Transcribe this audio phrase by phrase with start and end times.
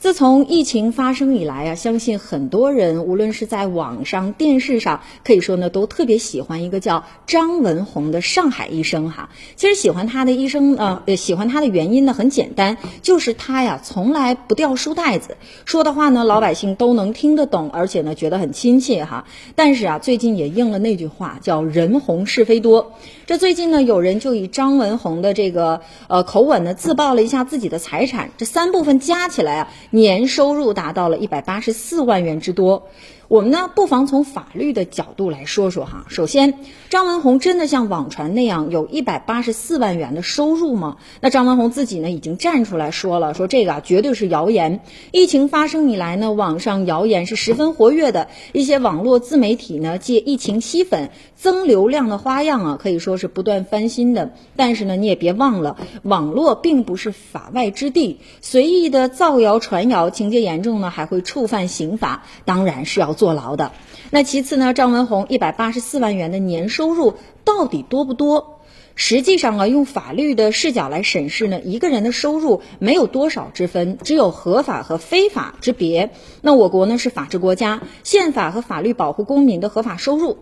[0.00, 9.28] 自从疫情发生以来啊，相信很多人无论是在网上、电视上，可以说呢，都特别喜欢一个叫张文宏的上海医生哈。
[9.56, 15.36] 其实喜欢他的医生呃，喜欢他的原因呢很简单，就是他呀从来不掉书袋子，
[15.66, 19.26] 说的话呢老百姓都能听得懂，而且呢觉得很亲切哈。
[19.54, 22.94] 但是啊，最近也应了那句话，叫人红是非多。
[23.26, 29.68] 这最近呢，有人就以张文宏的这个呃口吻呢自曝了一下自己的财产，这三部分加起来啊。
[29.90, 32.88] 年收入达到了一百八十四万元之多。
[33.28, 36.04] 我们呢，不妨从法律的角度来说说哈。
[36.08, 36.54] 首先，
[36.88, 40.96] 张文宏真的像网传那样有一百八十四万元的收入吗？
[41.20, 44.80] 那张文宏自己呢，已经站出来说了，说这个啊绝对是谣言。
[45.12, 54.32] 疫情发生以来呢，网上谣言是十分活跃的，一些网络自媒体呢借疫情吸粉、增流量的花样啊，可以说是不断翻新的。
[54.56, 63.10] 但是呢，你也别忘了，网络并不是法外之地，随意的造谣传传谣，情节严重呢，还会触犯刑法，当然是要。
[63.20, 63.72] 坐牢的。
[64.10, 64.72] 那其次呢？
[64.72, 68.60] 张文宏一百八十四万元的年收入到底多不多？
[68.94, 76.10] 实际上啊，用法律的视角来审视呢，一个人的收入没有多少之分，只有合法和非法之别。
[76.42, 80.38] 那我国呢是法治国家，宪法和法律保护公民的合法收入。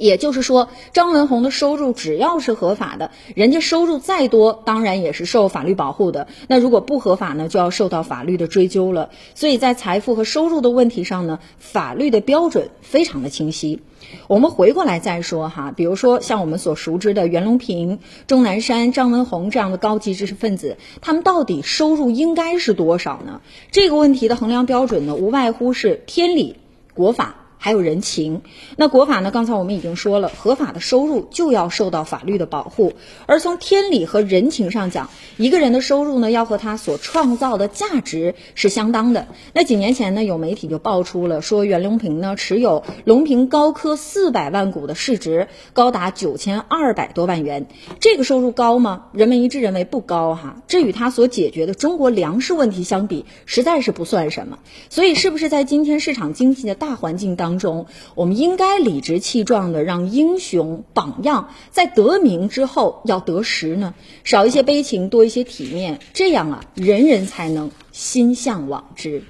[0.00, 6.26] 也就是说，张文宏的收入只要是合法的，人家收入再多，当然也是受法律保护的。
[6.48, 9.10] 那如果不合法呢，就要受到法律的追究了。
[9.34, 13.80] 所以在财富和收入的问题上呢，法律的标准非常的清晰。
[14.26, 23.42] 我们回过来再说哈，比如说像我们所熟知的袁隆平、钟南山、张文宏这样的高级知识分子，他们到底收入应该是多少呢？
[23.70, 26.56] 这个问题的衡量标准呢，无外乎是天理、
[26.94, 27.36] 国法。
[27.62, 28.40] 还有人情，
[28.76, 29.30] 那国法呢？
[29.30, 32.94] 刚才我们已经说了，合法的收入就要受到法律的保护。
[33.26, 39.28] 而从天理和人情上讲，一个人的收入呢，要和他所创造的价值是相当的。
[39.52, 47.66] 那几年前呢，有媒体就爆出了说袁隆平呢持有隆平高科四百万股的市值高达九千二百多万元，
[48.00, 49.08] 这个收入高吗？
[49.12, 50.62] 人们一致认为不高哈。
[50.66, 54.58] 这与他所解决的中国粮食问题相比，实在是不算什么。
[54.88, 57.49] 所以，是不是在今天市场经济的大环境当？
[57.50, 69.24] 当中，我们应该理直气壮的让英雄榜样在得名之后要得实呢，少一些悲情，多一些体面，这样啊，人人才能心向往之。